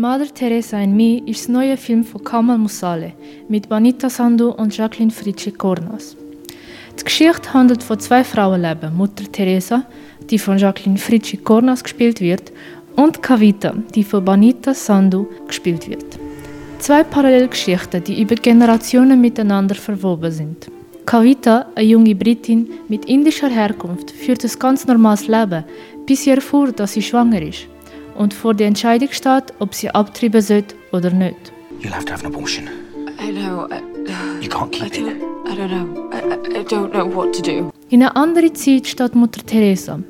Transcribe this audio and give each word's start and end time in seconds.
Mother 0.00 0.32
Teresa 0.32 0.78
in 0.78 0.94
Me 0.94 1.20
ist 1.26 1.40
das 1.40 1.48
neue 1.48 1.76
Film 1.76 2.04
von 2.04 2.22
Kamal 2.22 2.56
Musale 2.56 3.14
mit 3.48 3.68
Banita 3.68 4.08
Sandu 4.08 4.50
und 4.50 4.76
Jacqueline 4.76 5.10
Fritsche 5.10 5.50
Kornas. 5.50 6.16
Die 6.96 7.02
Geschichte 7.02 7.52
handelt 7.52 7.82
von 7.82 7.98
zwei 7.98 8.22
Frauenleben, 8.22 8.96
Mutter 8.96 9.24
Teresa, 9.32 9.86
die 10.30 10.38
von 10.38 10.56
Jacqueline 10.56 10.98
Fritsche 10.98 11.38
Kornas 11.38 11.82
gespielt 11.82 12.20
wird, 12.20 12.52
und 12.94 13.20
Kavita, 13.24 13.74
die 13.92 14.04
von 14.04 14.24
Banita 14.24 14.72
Sandu 14.72 15.26
gespielt 15.48 15.90
wird. 15.90 16.16
Zwei 16.78 17.02
Parallelgeschichten, 17.02 18.04
die 18.04 18.22
über 18.22 18.36
Generationen 18.36 19.20
miteinander 19.20 19.74
verwoben 19.74 20.30
sind. 20.30 20.70
Kavita, 21.06 21.66
eine 21.74 21.88
junge 21.88 22.14
Britin 22.14 22.68
mit 22.86 23.06
indischer 23.06 23.48
Herkunft, 23.48 24.12
führt 24.12 24.44
ein 24.44 24.58
ganz 24.60 24.86
normales 24.86 25.26
Leben, 25.26 25.64
bis 26.06 26.22
sie 26.22 26.30
erfuhr, 26.30 26.70
dass 26.70 26.92
sie 26.92 27.02
schwanger 27.02 27.42
ist 27.42 27.66
und 28.18 28.34
vor 28.34 28.54
der 28.54 28.66
Entscheidung 28.66 29.08
steht, 29.12 29.54
ob 29.58 29.74
sie 29.74 29.90
abtreiben 29.90 30.42
sollte 30.42 30.74
oder 30.92 31.10
nicht. 31.10 31.52
You'll 31.80 31.92
have 31.92 32.04
to 32.04 32.12
have 32.12 32.26
an 32.26 32.34
abortion. 32.34 32.68
I 33.20 33.32
know. 33.32 33.66
I, 33.70 33.80
You 34.40 34.48
can't 34.48 34.70
keep 34.70 34.94
I 34.94 35.00
it. 35.00 35.16
I 35.46 35.54
don't 35.54 35.68
know. 35.68 36.10
I, 36.12 36.58
I 36.60 36.64
don't 36.64 36.90
know 36.92 37.06
what 37.06 37.34
to 37.36 37.42
do. 37.42 37.70
In 37.90 38.02
einer 38.02 38.16
anderen 38.16 38.54
Zeit 38.54 38.86
steht 38.86 39.14
Mutter 39.14 39.44
Teresa, 39.44 40.00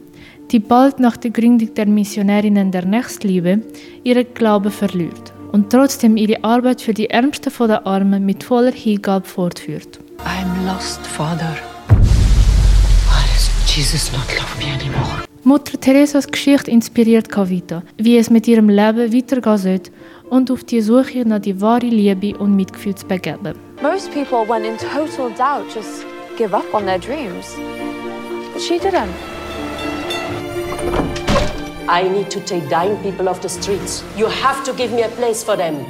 die 0.50 0.58
bald 0.58 0.98
nach 1.00 1.16
der 1.16 1.30
Gründung 1.30 1.74
der 1.74 1.86
Missionärinnen 1.86 2.70
der 2.70 2.84
Nächstliebe 2.84 3.60
ihren 4.04 4.26
Glauben 4.34 4.70
verliert 4.70 5.32
und 5.52 5.70
trotzdem 5.70 6.16
ihre 6.16 6.42
Arbeit 6.44 6.80
für 6.80 6.94
die 6.94 7.10
Ärmsten 7.10 7.52
der 7.66 7.86
Armen 7.86 8.24
mit 8.24 8.44
voller 8.44 8.72
Hingabe 8.72 9.26
fortführt. 9.26 9.98
I'm 10.24 10.66
lost, 10.66 11.06
Father. 11.06 11.56
Why 11.88 13.22
does 13.32 13.50
Jesus 13.74 14.12
not 14.12 14.26
love 14.38 14.58
me 14.58 14.72
anymore? 14.74 15.27
Mutter 15.44 15.78
Teresas 15.78 16.26
Geschichte 16.26 16.70
inspiriert 16.70 17.28
Kavita, 17.28 17.82
wie 17.96 18.18
es 18.18 18.28
mit 18.28 18.48
ihrem 18.48 18.68
Leben 18.68 19.12
weitergehen 19.12 19.58
soll 19.58 19.80
und 20.30 20.50
auf 20.50 20.64
die 20.64 20.80
Suche 20.80 21.26
nach 21.26 21.38
die 21.38 21.60
wahre 21.60 21.86
Liebe 21.86 22.36
und 22.36 22.56
Mitgefühl 22.56 22.94
zu 22.94 23.06
begeben. 23.06 23.54
Most 23.80 24.12
people, 24.12 24.44
when 24.48 24.64
in 24.64 24.76
total 24.76 25.30
doubt, 25.36 25.72
just 25.72 26.04
give 26.36 26.54
up 26.54 26.66
on 26.74 26.86
their 26.86 26.98
dreams. 26.98 27.56
But 28.52 28.62
she 28.62 28.78
didn't. 28.78 29.14
I 31.88 32.02
need 32.08 32.30
to 32.30 32.40
take 32.40 32.68
dying 32.68 32.96
people 33.02 33.28
off 33.28 33.40
the 33.40 33.48
streets. 33.48 34.02
You 34.16 34.26
have 34.26 34.64
to 34.64 34.72
give 34.74 34.92
me 34.92 35.04
a 35.04 35.08
place 35.08 35.44
for 35.44 35.56
them. 35.56 35.86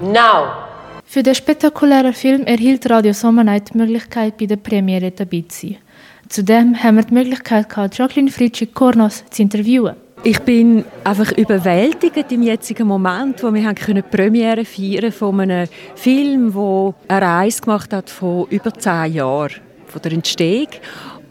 Now! 0.00 0.68
Für 1.04 1.22
den 1.22 1.34
spektakulären 1.34 2.12
Film 2.12 2.44
erhielt 2.44 2.88
Radio 2.90 3.12
Sommernight 3.12 3.72
die 3.72 3.78
Möglichkeit, 3.78 4.36
bei 4.36 4.46
der 4.46 4.56
Premiere 4.56 5.10
dabei 5.10 5.44
zu 5.48 5.68
sein. 5.68 5.76
Zudem 6.28 6.82
haben 6.82 6.96
wir 6.96 7.04
die 7.04 7.14
Möglichkeit 7.14 7.70
gehabt, 7.70 7.96
Jacqueline 7.96 8.30
Fritschi 8.30 8.66
Kornas 8.66 9.24
zu 9.30 9.42
interviewen. 9.42 9.96
Ich 10.24 10.40
bin 10.40 10.84
einfach 11.04 11.32
überwältigt 11.32 12.30
im 12.32 12.42
jetzigen 12.42 12.86
Moment, 12.86 13.42
wo 13.42 13.54
wir 13.54 13.64
haben 13.64 13.76
können 13.76 14.02
Premiere 14.02 14.64
feiern 14.64 15.12
von 15.12 15.40
einem 15.40 15.68
Film, 15.94 16.52
der 16.52 16.94
eine 17.08 17.26
Reise 17.26 17.62
gemacht 17.62 17.92
hat 17.94 18.10
von 18.10 18.46
über 18.50 18.74
zehn 18.74 19.14
Jahren, 19.14 19.54
von 19.86 20.02
der 20.02 20.12
Entstehung. 20.12 20.68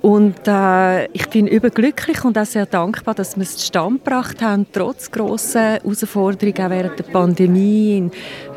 Und 0.01 0.47
äh, 0.47 1.05
ich 1.11 1.27
bin 1.29 1.47
überglücklich 1.47 2.23
und 2.23 2.37
auch 2.37 2.45
sehr 2.45 2.65
dankbar, 2.65 3.13
dass 3.13 3.35
wir 3.35 3.43
es 3.43 3.57
zustande 3.57 3.99
gebracht 3.99 4.41
haben, 4.41 4.65
trotz 4.71 5.11
grosser 5.11 5.73
Herausforderungen 5.73 6.65
auch 6.65 6.69
während 6.69 6.97
der 6.97 7.03
Pandemie 7.03 7.97
in 7.97 8.11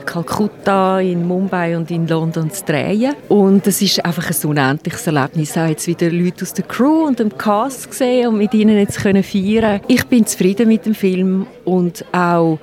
Kalkutta, 0.07 1.01
in 1.01 1.27
Mumbai 1.27 1.77
und 1.77 1.91
in 1.91 2.07
London 2.07 2.51
zu 2.51 2.65
drehen. 2.65 3.15
Und 3.29 3.67
es 3.67 3.83
ist 3.83 4.05
einfach 4.05 4.31
ein 4.31 4.49
unendliches 4.49 5.07
Erlebnis, 5.07 5.57
auch 5.57 5.67
jetzt 5.67 5.87
wieder 5.87 6.11
Leute 6.11 6.43
aus 6.43 6.55
der 6.55 6.65
Crew 6.65 7.07
und 7.07 7.19
dem 7.19 7.37
Cast 7.37 7.91
gesehen 7.91 8.29
und 8.29 8.39
mit 8.39 8.55
ihnen 8.55 8.79
jetzt 8.79 9.01
können 9.01 9.23
feiern. 9.23 9.81
Ich 9.89 10.07
bin 10.07 10.25
zufrieden 10.27 10.69
mit 10.69 10.87
dem 10.87 10.95
Film 10.95 11.47
und 11.65 12.05
auch 12.13 12.59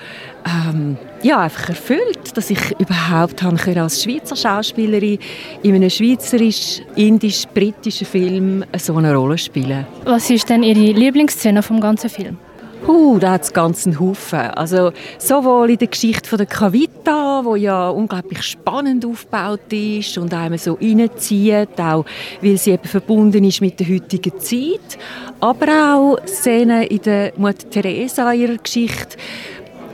ähm, 0.45 0.97
ja, 1.23 1.39
einfach 1.39 1.69
erfüllt, 1.69 2.35
dass 2.35 2.49
ich 2.49 2.59
überhaupt 2.79 3.41
können, 3.41 3.79
als 3.79 4.03
Schweizer 4.03 4.35
Schauspielerin 4.35 5.19
in 5.63 5.75
einem 5.75 5.89
schweizerisch-indisch-britischen 5.89 8.07
Film 8.07 8.65
so 8.77 8.95
eine 8.95 9.15
Rolle 9.15 9.37
spielen. 9.37 9.87
Was 10.05 10.29
ist 10.29 10.49
denn 10.49 10.63
Ihre 10.63 10.97
Lieblingsszene 10.97 11.61
vom 11.63 11.81
ganzen 11.81 12.09
Film? 12.09 12.37
Uh, 12.85 13.17
da 13.19 13.31
hat 13.31 13.43
es 13.43 13.53
ganzen 13.53 13.99
Haufen. 13.99 14.39
Also 14.39 14.91
sowohl 15.17 15.71
in 15.71 15.77
der 15.77 15.87
Geschichte 15.87 16.29
von 16.29 16.37
der 16.37 16.45
Kavita, 16.45 17.43
wo 17.43 17.55
ja 17.55 17.89
unglaublich 17.89 18.43
spannend 18.43 19.05
aufgebaut 19.05 19.71
ist 19.71 20.17
und 20.17 20.33
einem 20.33 20.57
so 20.57 20.73
reinzieht, 20.73 21.79
auch 21.79 22.05
weil 22.41 22.57
sie 22.57 22.71
eben 22.71 22.87
verbunden 22.87 23.43
ist 23.43 23.61
mit 23.61 23.79
der 23.79 23.89
heutigen 23.89 24.39
Zeit, 24.39 24.97
aber 25.39 25.95
auch 25.95 26.17
Szenen 26.27 26.83
in 26.83 27.01
der 27.01 27.33
Mutter 27.37 27.69
Teresa 27.69 28.31
ihrer 28.31 28.57
Geschichte, 28.57 29.17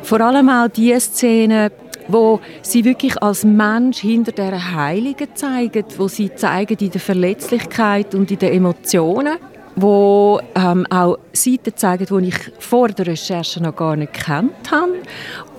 vor 0.03 0.21
allem 0.21 0.49
auch 0.49 0.67
die 0.67 0.97
Szenen, 0.99 1.71
wo 2.07 2.41
sie 2.61 2.83
wirklich 2.83 3.21
als 3.21 3.43
Mensch 3.43 3.99
hinter 3.99 4.33
der 4.33 4.75
Heiligen 4.75 5.29
zeigen, 5.35 5.85
wo 5.97 6.07
sie 6.07 6.35
zeigen 6.35 6.77
in 6.79 6.91
der 6.91 7.01
Verletzlichkeit 7.01 8.13
und 8.13 8.29
in 8.29 8.39
den 8.39 8.53
Emotionen 8.53 9.37
wo 9.75 10.39
ähm, 10.55 10.85
auch 10.89 11.17
Seiten 11.31 11.75
zeigen, 11.75 12.05
die 12.05 12.27
ich 12.27 12.51
vor 12.59 12.89
der 12.89 13.07
Recherche 13.07 13.61
noch 13.61 13.75
gar 13.75 13.95
nicht 13.95 14.13
kennt 14.13 14.71
habe. 14.71 14.93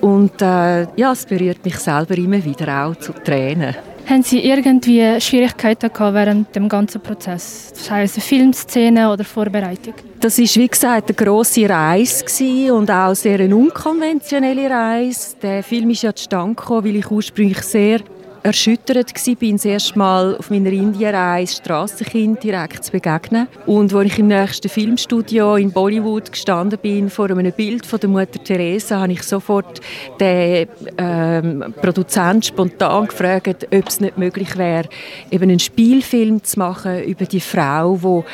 Und 0.00 0.40
äh, 0.42 0.82
ja, 0.96 1.12
es 1.12 1.26
berührt 1.26 1.64
mich 1.64 1.76
selber 1.78 2.16
immer 2.16 2.44
wieder 2.44 2.86
auch 2.86 2.96
zu 2.96 3.12
Tränen. 3.12 3.74
Haben 4.06 4.22
Sie 4.22 4.44
irgendwie 4.44 5.18
Schwierigkeiten 5.18 5.90
gehabt 5.90 6.14
während 6.14 6.54
dem 6.54 6.68
ganzen 6.68 7.00
Prozess? 7.00 7.72
Sei 7.72 8.02
es 8.02 8.14
eine 8.14 8.22
Filmszene 8.22 9.10
oder 9.10 9.24
Vorbereitung? 9.24 9.94
Das 10.20 10.38
ist 10.38 10.58
wie 10.58 10.68
gesagt 10.68 11.08
eine 11.08 11.14
grosse 11.16 11.66
Reise 11.66 12.74
und 12.74 12.90
auch 12.90 13.14
sehr 13.14 13.40
eine 13.40 13.56
unkonventionelle 13.56 14.68
Reise. 14.68 15.36
Der 15.40 15.62
Film 15.62 15.88
ist 15.88 16.02
ja 16.02 16.14
zustande 16.14 16.54
gekommen, 16.54 16.84
weil 16.84 16.96
ich 16.96 17.10
ursprünglich 17.10 17.62
sehr 17.62 18.00
erschüttert 18.44 19.10
war, 19.14 19.34
bin 19.36 19.56
das 19.56 19.64
erste 19.64 19.98
Mal 19.98 20.36
auf 20.36 20.50
meiner 20.50 20.70
Indienreise 20.70 21.56
Strassenkind 21.56 22.44
direkt 22.44 22.84
zu 22.84 22.92
begegnen. 22.92 23.48
Und 23.66 23.94
als 23.94 24.12
ich 24.12 24.18
im 24.18 24.28
nächsten 24.28 24.68
Filmstudio 24.68 25.56
in 25.56 25.72
Bollywood 25.72 26.30
gestanden 26.30 26.78
bin, 26.80 27.08
vor 27.08 27.30
einem 27.30 27.52
Bild 27.52 27.86
von 27.86 27.98
der 27.98 28.10
Mutter 28.10 28.44
Teresa, 28.44 29.00
habe 29.00 29.12
ich 29.12 29.22
sofort 29.22 29.80
den 30.20 30.68
ähm, 30.98 31.74
Produzent 31.80 32.44
spontan 32.44 33.06
gefragt, 33.06 33.66
ob 33.72 33.88
es 33.88 34.00
nicht 34.00 34.18
möglich 34.18 34.58
wäre, 34.58 34.88
eben 35.30 35.44
einen 35.44 35.58
Spielfilm 35.58 36.44
zu 36.44 36.58
machen 36.58 37.02
über 37.02 37.24
die 37.24 37.40
Frau, 37.40 38.02
wo 38.02 38.24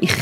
ich 0.00 0.14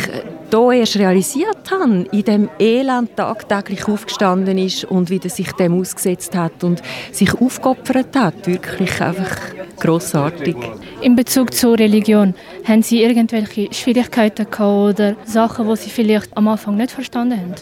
hier 0.50 0.72
erst 0.72 0.96
realisiert 0.96 1.70
habe, 1.70 2.06
in 2.10 2.24
dem 2.24 2.48
Elend 2.58 3.16
tagtäglich 3.16 3.86
aufgestanden 3.86 4.58
ist 4.58 4.84
und 4.84 5.08
wieder 5.10 5.28
sich 5.28 5.52
dem 5.52 5.80
ausgesetzt 5.80 6.34
hat 6.34 6.64
und 6.64 6.82
sich 7.12 7.32
aufgeopfert 7.34 8.16
hat. 8.16 8.46
Wirklich 8.46 9.00
einfach 9.00 9.35
grossartig. 9.78 10.56
In 11.00 11.16
Bezug 11.16 11.54
zur 11.54 11.78
Religion, 11.78 12.34
haben 12.66 12.82
Sie 12.82 13.02
irgendwelche 13.02 13.72
Schwierigkeiten 13.72 14.46
oder 14.62 15.14
Sachen, 15.24 15.68
die 15.68 15.76
Sie 15.76 15.90
vielleicht 15.90 16.36
am 16.36 16.48
Anfang 16.48 16.76
nicht 16.76 16.90
verstanden 16.90 17.38
haben? 17.38 17.54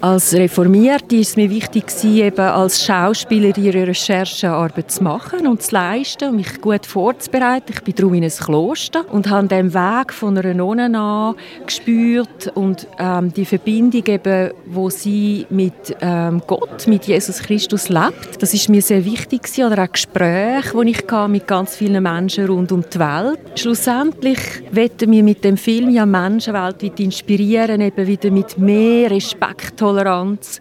Als 0.00 0.34
Reformierte 0.34 1.16
ist 1.16 1.30
es 1.30 1.36
mir 1.36 1.48
wichtig, 1.48 1.86
eben 2.04 2.38
als 2.38 2.84
Schauspieler 2.84 3.56
ihre 3.56 3.86
Recherchearbeit 3.86 4.90
zu 4.90 5.04
machen 5.04 5.46
und 5.46 5.62
zu 5.62 5.74
leisten 5.74 6.30
und 6.30 6.36
mich 6.36 6.60
gut 6.60 6.84
vorzubereiten. 6.84 7.72
Ich 7.72 7.82
bin 7.82 7.94
darum 7.94 8.14
in 8.14 8.24
ein 8.24 8.30
Kloster 8.30 9.04
und 9.10 9.28
habe 9.30 9.48
den 9.48 9.72
Weg 9.72 10.12
von 10.12 10.36
einer 10.36 10.54
Nonne 10.54 10.98
an 10.98 11.34
gespürt 11.64 12.52
und 12.54 12.86
ähm, 12.98 13.32
die 13.32 13.44
Verbindung, 13.44 14.04
eben, 14.06 14.50
wo 14.66 14.90
sie 14.90 15.46
mit 15.48 15.96
ähm, 16.00 16.42
Gott, 16.46 16.86
mit 16.86 17.06
Jesus 17.06 17.38
Christus 17.38 17.88
lebt. 17.88 18.40
Das 18.40 18.52
ist 18.52 18.68
mir 18.68 18.82
sehr 18.82 19.04
wichtig 19.04 19.42
gewesen, 19.42 19.72
oder 19.72 19.84
auch 19.84 19.92
Gespräche, 19.92 20.84
die 20.84 20.90
ich 20.90 21.04
mit 21.28 21.46
ganz 21.46 21.76
vielen 21.76 22.02
Menschen 22.02 22.46
rund 22.46 22.70
um 22.72 22.84
die 22.88 22.98
Welt. 22.98 23.38
Schlussendlich 23.58 24.09
wollen 24.12 25.12
wir 25.12 25.22
mit 25.22 25.44
dem 25.44 25.56
Film 25.56 25.90
ja 25.90 26.06
Menschen 26.06 26.54
weltweit 26.54 27.00
inspirieren, 27.00 27.80
eben 27.80 28.06
wieder 28.06 28.30
mit 28.30 28.58
mehr 28.58 29.10
Respekt, 29.10 29.76
Toleranz, 29.76 30.58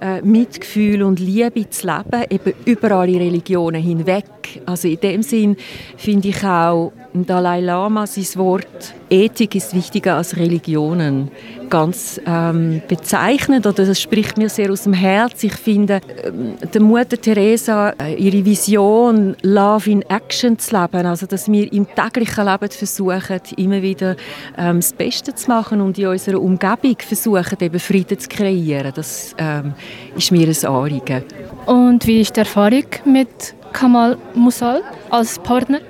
äh, 0.00 0.20
Mitgefühl 0.22 1.02
und 1.02 1.20
Liebe 1.20 1.68
zu 1.70 1.86
leben, 1.86 2.24
eben 2.30 2.54
über 2.64 2.90
alle 2.92 3.20
Religionen 3.20 3.82
hinweg. 3.82 4.24
Also 4.66 4.88
in 4.88 5.00
dem 5.00 5.22
Sinn 5.22 5.56
finde 5.96 6.28
ich 6.28 6.44
auch 6.44 6.92
Dalai 7.14 7.60
Lama 7.60 8.06
sein 8.06 8.24
Wort, 8.36 8.94
Ethik 9.10 9.54
ist 9.54 9.74
wichtiger 9.74 10.16
als 10.16 10.36
Religionen, 10.38 11.30
ganz 11.68 12.18
ähm, 12.26 12.80
bezeichnend 12.88 13.66
oder 13.66 13.84
das 13.84 14.00
spricht 14.00 14.38
mir 14.38 14.48
sehr 14.48 14.70
aus 14.70 14.84
dem 14.84 14.94
Herz. 14.94 15.44
Ich 15.44 15.52
finde, 15.52 16.00
ähm, 16.24 16.54
der 16.72 16.80
Mutter 16.80 17.20
Teresa, 17.20 17.90
äh, 18.00 18.14
ihre 18.14 18.42
Vision, 18.46 19.36
Love 19.42 19.90
in 19.90 20.02
Action 20.02 20.58
zu 20.58 20.74
leben, 20.74 21.04
also 21.04 21.26
dass 21.26 21.52
wir 21.52 21.70
im 21.70 21.86
täglichen 21.86 22.46
Leben 22.46 22.70
versuchen, 22.70 23.40
immer 23.58 23.82
wieder 23.82 24.16
ähm, 24.56 24.76
das 24.76 24.94
Beste 24.94 25.34
zu 25.34 25.50
machen 25.50 25.82
und 25.82 25.98
in 25.98 26.06
unserer 26.06 26.40
Umgebung 26.40 26.96
versuchen, 26.98 27.58
eben 27.60 27.78
Frieden 27.78 28.18
zu 28.18 28.28
kreieren, 28.28 28.92
das 28.94 29.34
ähm, 29.36 29.74
ist 30.16 30.32
mir 30.32 30.48
ein 30.48 30.64
Anliegen. 30.64 31.24
Und 31.66 32.06
wie 32.06 32.22
ist 32.22 32.36
die 32.36 32.40
Erfahrung 32.40 32.86
mit 33.04 33.54
Kamal 33.74 34.16
Musal 34.34 34.80
als 35.10 35.38
Partner? 35.38 35.80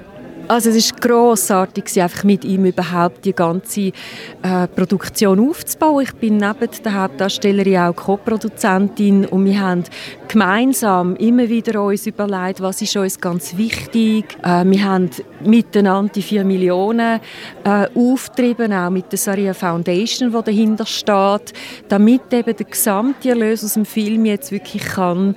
Also 0.53 0.69
es 0.69 0.77
ist 0.77 1.01
grossartig, 1.01 1.99
einfach 1.99 2.25
mit 2.25 2.45
ihm 2.45 2.67
überhaupt 2.67 3.25
die 3.25 3.33
ganze 3.33 3.93
äh, 4.43 4.69
Produktion 4.77 5.49
aufzubauen. 5.49 6.05
Ich 6.05 6.13
bin 6.17 6.37
neben 6.37 6.69
der 6.85 6.95
Hauptdarstellerin 6.95 7.79
auch 7.79 7.97
Co-Produzentin 7.97 9.25
und 9.25 9.47
wir 9.47 9.59
haben 9.59 9.85
gemeinsam 10.29 11.17
immer 11.17 11.49
wieder 11.49 11.83
uns 11.83 12.07
überlegt, 12.07 12.61
was 12.61 12.83
ist 12.83 12.95
uns 12.99 13.19
ganz 13.19 13.57
wichtig. 13.57 14.27
Äh, 14.43 14.67
wir 14.67 14.85
haben 14.85 15.09
miteinander 15.43 16.13
die 16.13 16.21
4 16.21 16.45
Millionen 16.45 17.21
äh, 17.65 17.87
aufgetrieben, 17.95 18.75
auch 18.75 18.91
mit 18.91 19.11
der 19.11 19.19
Saria 19.19 19.55
Foundation, 19.55 20.33
die 20.33 20.43
dahinter 20.45 20.85
steht, 20.85 21.55
damit 21.89 22.31
eben 22.31 22.55
der 22.55 22.67
gesamte 22.67 23.31
Erlös 23.31 23.65
aus 23.65 23.73
dem 23.73 23.87
Film 23.87 24.27
jetzt 24.27 24.53
wirklich 24.53 24.85
kann 24.85 25.35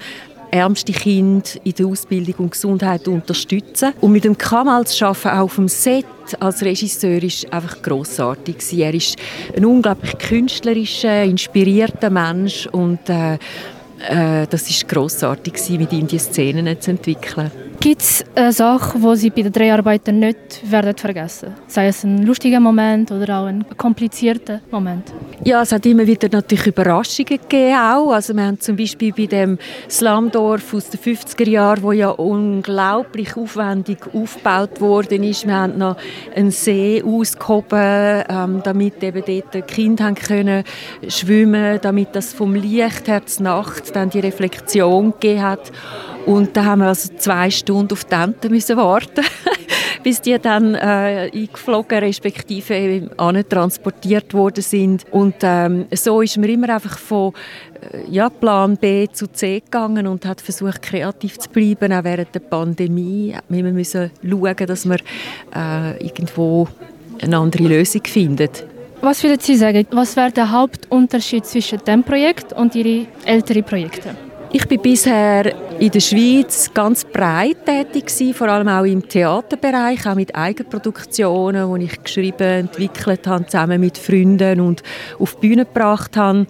ärmste 0.56 0.94
Kinder 0.94 1.50
in 1.64 1.74
der 1.74 1.86
Ausbildung 1.86 2.36
und 2.38 2.52
Gesundheit 2.52 3.08
unterstützen. 3.08 3.94
Und 4.02 4.12
mit 4.12 4.24
dem 4.24 4.38
Kamal 4.38 4.86
zu 4.88 5.06
arbeiten, 5.06 5.30
auch 5.30 5.44
auf 5.44 5.56
dem 5.56 5.68
Set 5.68 6.06
als 6.40 6.64
Regisseur, 6.64 7.22
ist 7.22 7.52
einfach 7.52 7.82
grossartig. 7.82 8.58
Er 8.78 8.94
ist 8.94 9.18
ein 9.56 9.66
unglaublich 9.66 10.18
künstlerischer, 10.18 11.24
inspirierter 11.24 12.10
Mensch 12.10 12.68
und 12.68 13.00
äh, 13.10 13.36
äh, 14.10 14.48
das 14.50 14.70
ist 14.70 14.88
grossartig, 14.88 15.54
mit 15.70 15.94
ihm 15.94 16.08
die 16.08 16.20
Szenen 16.20 16.80
zu 16.80 16.92
entwickeln. 16.92 17.52
Gibt 17.80 18.02
es 18.02 18.26
eine 18.36 18.52
Sache, 18.52 18.98
die 19.00 19.16
Sie 19.16 19.30
bei 19.30 19.44
den 19.44 19.52
Dreharbeiten 19.52 20.20
nicht 20.20 20.70
werden 20.70 20.98
vergessen 20.98 21.54
Sei 21.68 21.88
es 21.88 22.04
ein 22.04 22.26
lustiger 22.26 22.60
Moment 22.60 23.12
oder 23.12 23.40
auch 23.40 23.46
ein 23.46 23.66
komplizierter 23.78 24.62
Moment? 24.72 25.14
Ja, 25.44 25.62
es 25.62 25.72
hat 25.72 25.86
immer 25.86 26.08
wieder 26.08 26.28
natürlich 26.32 26.68
Überraschungen 26.68 27.28
gegeben 27.28 27.76
auch. 27.76 28.12
Also 28.12 28.34
wir 28.34 28.44
haben 28.44 28.60
zum 28.60 28.76
Beispiel 28.76 29.14
bei 29.14 29.28
dem 29.28 29.60
Slumdorf 29.90 30.74
aus 30.74 30.90
den 30.90 31.00
50er 31.00 31.48
Jahren, 31.48 31.84
wo 31.84 31.92
ja 31.92 32.10
unglaublich 32.10 33.38
aufwendig 33.38 34.00
aufgebaut 34.14 34.82
worden 34.82 35.24
ist. 35.24 35.46
Wir 35.46 35.56
haben 35.56 35.78
noch 35.78 35.98
einen 36.36 36.52
See 36.52 37.04
ausgehoben, 37.06 38.24
ähm, 38.30 38.62
damit 38.64 39.04
eben 39.04 39.24
dort 39.26 39.68
Kinder 39.68 40.06
haben 40.06 40.16
können 40.16 40.64
schwimmen, 41.08 41.80
damit 41.82 42.16
das 42.16 42.34
vom 42.34 42.56
Licht 42.56 43.08
her 43.08 43.26
zur 43.26 43.44
Nacht 43.44 43.96
dann 43.96 44.10
die 44.10 44.20
Reflexion 44.20 45.12
gegeben 45.12 45.44
hat. 45.44 45.72
Und 46.26 46.58
da 46.58 46.66
haben 46.66 46.80
wir 46.80 46.88
also 46.88 47.14
zwei 47.18 47.50
Stunden 47.52 47.94
auf 47.94 48.04
die 48.06 48.16
Ente 48.16 48.50
müssen 48.50 48.78
warten, 48.78 49.24
bis 50.04 50.22
die 50.22 50.38
dann 50.40 50.74
äh, 50.74 51.30
eingeflogen 51.32 52.00
respektive 52.00 53.10
transportiert 53.48 54.34
worden 54.34 54.64
sind. 54.64 55.06
Und 55.12 55.36
ähm, 55.44 55.86
so 55.94 56.22
ist 56.22 56.38
man 56.38 56.50
immer 56.50 56.70
einfach 56.70 56.98
von 56.98 57.34
äh, 57.94 58.10
ja, 58.10 58.30
Plan 58.30 58.76
B 58.76 59.08
zu 59.12 59.28
C 59.28 59.60
gegangen 59.60 60.08
und 60.08 60.26
hat 60.26 60.42
versucht 60.42 60.82
kreativ 60.82 61.38
zu 61.38 61.50
bleiben, 61.50 61.94
auch 61.94 62.04
während 62.04 62.34
der 62.34 62.40
Pandemie. 62.40 63.36
Wir 63.50 63.64
müssen 63.64 64.10
schauen, 64.28 64.68
dass 64.68 64.86
wir 64.90 64.98
äh, 65.56 66.04
irgendwo 66.04 66.68
eine 67.22 67.38
andere 67.38 67.64
Lösung 67.64 68.04
finden. 68.04 68.50
Was 69.02 69.22
würden 69.22 69.40
Sie 69.40 69.56
sagen, 69.56 69.86
was 69.92 70.16
wäre 70.16 70.32
der 70.32 70.52
Hauptunterschied 70.52 71.46
zwischen 71.46 71.80
dem 71.86 72.04
Projekt 72.04 72.54
und 72.54 72.74
Ihren 72.74 73.08
älteren 73.26 73.64
Projekten? 73.64 74.18
Ich 74.52 74.68
bin 74.68 74.82
bisher 74.82 75.54
in 75.80 75.92
der 75.92 76.00
Schweiz 76.00 76.72
ganz 76.74 77.04
breit 77.04 77.66
tätig 77.66 78.06
gewesen, 78.06 78.34
vor 78.34 78.48
allem 78.48 78.68
auch 78.70 78.86
im 78.86 79.08
Theaterbereich, 79.08 80.08
auch 80.08 80.16
mit 80.16 80.34
Eigenproduktionen, 80.34 81.74
die 81.76 81.86
ich 81.86 82.04
geschrieben, 82.04 82.44
entwickelt 82.44 83.28
habe, 83.28 83.46
zusammen 83.46 83.82
mit 83.82 83.98
Freunden 83.98 84.62
und 84.62 84.84
auf 85.20 85.36
die 85.36 85.48
Bühne 85.48 85.66
gebracht 85.66 86.16
habe. 86.16 86.48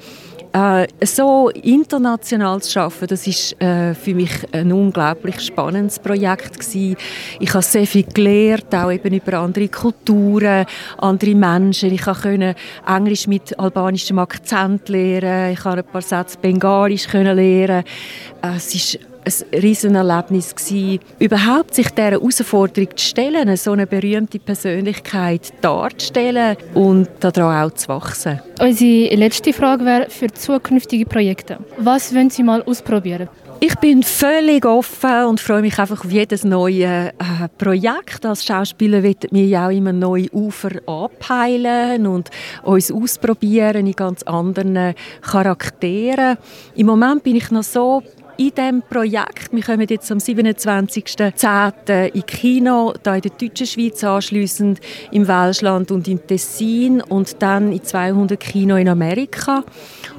Äh, 0.53 0.87
so 1.03 1.49
international 1.49 2.61
zu 2.61 2.79
arbeiten, 2.79 3.07
das 3.07 3.27
ist 3.27 3.59
äh, 3.61 3.93
für 3.93 4.13
mich 4.13 4.31
ein 4.53 4.71
unglaublich 4.71 5.41
spannendes 5.41 5.99
Projekt 5.99 6.59
gewesen. 6.59 6.95
Ich 7.39 7.53
habe 7.53 7.63
sehr 7.63 7.85
viel 7.87 8.05
gelernt, 8.05 8.73
auch 8.73 8.91
eben 8.91 9.13
über 9.13 9.39
andere 9.39 9.67
Kulturen, 9.67 10.65
andere 10.97 11.35
Menschen. 11.35 11.91
Ich 11.91 12.03
konnte 12.03 12.55
Englisch 12.87 13.27
mit 13.27 13.59
albanischem 13.59 14.19
Akzent 14.19 14.87
lernen. 14.87 15.51
Ich 15.51 15.59
konnte 15.59 15.79
ein 15.79 15.91
paar 15.91 16.01
Sätze 16.01 16.37
Bengalisch 16.37 17.11
lernen. 17.11 17.83
Äh, 18.41 18.55
es 18.55 18.73
ist 18.73 18.99
ein 19.25 19.59
Riesenerlebnis 19.59 20.55
gewesen, 20.55 20.99
überhaupt 21.19 21.73
sich 21.75 21.89
dieser 21.89 22.11
Herausforderung 22.11 22.89
zu 22.95 23.05
stellen, 23.05 23.55
so 23.57 23.71
eine 23.71 23.87
berühmte 23.87 24.39
Persönlichkeit 24.39 25.53
darzustellen 25.61 26.57
und 26.73 27.09
daran 27.19 27.69
auch 27.69 27.73
zu 27.73 27.87
wachsen. 27.89 28.39
Unsere 28.59 29.15
letzte 29.15 29.53
Frage 29.53 29.85
wäre 29.85 30.09
für 30.09 30.27
zukünftige 30.27 31.05
Projekte. 31.05 31.57
Was 31.77 32.13
wollen 32.13 32.29
Sie 32.29 32.43
mal 32.43 32.61
ausprobieren? 32.63 33.29
Ich 33.61 33.75
bin 33.75 34.03
völlig 34.03 34.65
offen 34.65 35.25
und 35.25 35.39
freue 35.39 35.61
mich 35.61 35.79
einfach 35.79 36.03
auf 36.03 36.11
jedes 36.11 36.43
neue 36.43 36.85
äh, 36.85 37.13
Projekt. 37.57 38.25
Als 38.25 38.45
Schauspieler 38.45 39.01
wollen 39.01 39.15
wir 39.31 39.45
ja 39.45 39.67
auch 39.67 39.71
immer 39.71 39.93
neue 39.93 40.29
Ufer 40.33 40.71
abheilen 40.85 42.05
und 42.05 42.29
uns 42.63 42.91
ausprobieren 42.91 43.87
in 43.87 43.93
ganz 43.93 44.23
anderen 44.23 44.93
Charakteren. 45.21 46.37
Im 46.75 46.87
Moment 46.87 47.23
bin 47.23 47.37
ich 47.37 47.49
noch 47.49 47.63
so 47.63 48.03
in 48.37 48.51
diesem 48.53 48.81
Projekt. 48.81 49.51
Wir 49.51 49.63
kommen 49.63 49.87
jetzt 49.87 50.11
am 50.11 50.17
27.10. 50.17 52.13
in 52.13 52.25
Kino, 52.25 52.93
da 53.03 53.15
in 53.15 53.21
der 53.21 53.31
deutschen 53.31 53.67
Schweiz 53.67 54.03
anschliessend, 54.03 54.79
im 55.11 55.27
Welschland 55.27 55.91
und 55.91 56.07
im 56.07 56.25
Tessin 56.25 57.01
und 57.01 57.41
dann 57.41 57.71
in 57.71 57.83
200 57.83 58.39
Kino 58.39 58.75
in 58.75 58.89
Amerika 58.89 59.63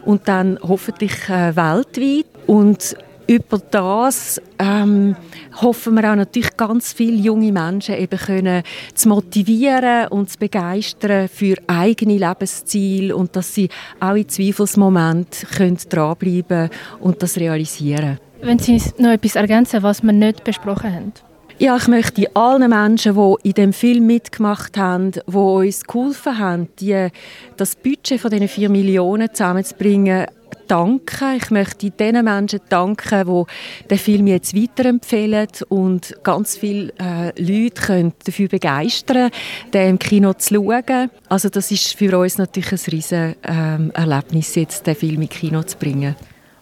und 0.05 0.29
dann 0.29 0.59
hoffentlich 0.63 1.29
äh, 1.29 1.55
weltweit. 1.57 2.27
Und 2.47 2.97
über 3.27 3.59
das 3.71 4.41
ähm, 4.59 5.17
hoffen 5.61 5.95
wir 5.95 6.11
auch 6.11 6.17
natürlich 6.17 6.57
ganz 6.57 6.93
viele 6.93 7.17
junge 7.17 7.53
Menschen 7.53 7.97
eben 7.97 8.19
können 8.19 8.63
zu 8.95 9.09
motivieren 9.09 10.09
und 10.09 10.31
zu 10.31 10.39
begeistern 10.39 11.29
für 11.29 11.57
eigene 11.67 12.19
Lebensziele 12.19 13.17
und 13.17 13.35
dass 13.35 13.55
sie 13.55 13.69
auch 14.01 14.15
in 14.15 14.29
Zweifelsmoment 14.29 15.47
können 15.57 15.79
dranbleiben 15.89 16.71
und 17.01 17.23
das 17.23 17.37
realisieren. 17.37 18.19
Wenn 18.43 18.59
Sie 18.59 18.81
noch 18.99 19.11
etwas 19.11 19.35
ergänzen, 19.35 19.83
was 19.83 20.03
wir 20.03 20.13
nicht 20.13 20.45
besprochen 20.45 20.95
haben. 20.95 21.13
Ja, 21.59 21.75
ich 21.79 21.89
möchte 21.89 22.37
allen 22.37 22.69
Menschen, 22.69 23.15
die 23.15 23.49
in 23.49 23.55
dem 23.55 23.73
Film 23.73 24.07
mitgemacht 24.07 24.77
haben, 24.77 25.13
die 25.13 25.21
uns 25.27 25.85
geholfen 25.85 26.39
haben, 26.39 26.69
die, 26.79 27.09
das 27.57 27.77
Budget 27.77 28.21
von 28.21 28.31
diesen 28.31 28.49
4 28.49 28.69
Millionen 28.69 29.33
zusammenzubringen, 29.33 30.27
danken. 30.67 31.37
Ich 31.37 31.51
möchte 31.51 31.91
den 31.91 32.25
Menschen 32.25 32.61
danken, 32.69 33.27
die 33.27 33.89
den 33.89 33.99
Film 33.99 34.27
jetzt 34.27 34.57
weiterempfehlen 34.57 35.49
und 35.69 36.17
ganz 36.23 36.57
viele 36.57 36.93
äh, 36.99 37.33
Leute 37.41 37.81
können 37.81 38.13
dafür 38.25 38.49
begeistern, 38.49 39.31
den 39.73 39.91
im 39.91 39.99
Kino 39.99 40.33
zu 40.35 40.55
schauen. 40.55 41.11
Also 41.29 41.49
das 41.49 41.71
ist 41.71 41.95
für 41.95 42.19
uns 42.19 42.39
natürlich 42.39 42.73
ein 42.73 42.91
riesen 42.91 43.37
ähm, 43.45 43.91
Erlebnis, 43.95 44.55
jetzt 44.55 44.87
den 44.87 44.97
Film 44.97 45.23
im 45.23 45.29
Kino 45.29 45.63
zu 45.63 45.77
bringen. 45.77 46.17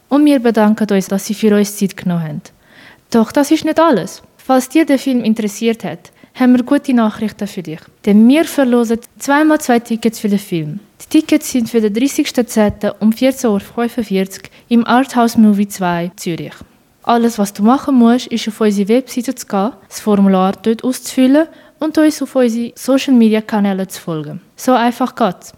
Und 0.08 0.24
wir 0.26 0.38
bedanken 0.40 0.86
uns, 0.90 1.08
dass 1.08 1.26
Sie 1.26 1.34
für 1.34 1.56
uns 1.56 1.76
Zeit 1.76 1.96
genommen 1.96 2.22
haben. 2.22 2.42
Doch 3.10 3.32
das 3.32 3.50
ist 3.50 3.64
nicht 3.64 3.80
alles. 3.80 4.22
Falls 4.36 4.68
dir 4.68 4.84
der 4.84 4.98
Film 4.98 5.24
interessiert 5.24 5.84
hat, 5.84 6.12
haben 6.34 6.56
wir 6.56 6.64
gute 6.64 6.92
Nachrichten 6.92 7.46
für 7.46 7.62
dich. 7.62 7.80
Denn 8.04 8.28
wir 8.28 8.44
verlosen 8.44 8.98
zweimal 9.18 9.60
zwei 9.60 9.78
Tickets 9.78 10.18
für 10.18 10.28
den 10.28 10.38
Film. 10.38 10.80
Die 11.12 11.20
Tickets 11.20 11.52
sind 11.52 11.68
für 11.68 11.80
den 11.80 11.94
30.10. 11.94 12.94
um 13.00 13.10
14.45 13.10 13.48
Uhr 13.48 14.42
im 14.68 14.86
Arthouse 14.86 15.36
Movie 15.36 15.68
2 15.68 16.12
Zürich. 16.16 16.54
Alles, 17.02 17.38
was 17.38 17.52
du 17.52 17.62
machen 17.62 17.96
musst, 17.96 18.28
ist 18.28 18.48
auf 18.48 18.60
unsere 18.60 18.88
Webseite 18.88 19.34
zu 19.34 19.46
gehen, 19.46 19.72
das 19.88 20.00
Formular 20.00 20.52
dort 20.62 20.82
auszufüllen 20.82 21.46
und 21.78 21.98
uns 21.98 22.22
auf 22.22 22.34
unsere 22.34 22.72
Social 22.74 23.14
Media 23.14 23.42
Kanäle 23.42 23.86
zu 23.86 24.00
folgen. 24.00 24.40
So 24.56 24.72
einfach 24.72 25.14
geht's. 25.14 25.52